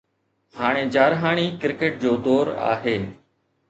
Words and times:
هاڻي 0.59 0.83
جارحاڻي 0.95 1.45
ڪرڪيٽ 1.61 1.93
جو 2.07 2.17
دور 2.27 2.55
آهي. 2.75 3.01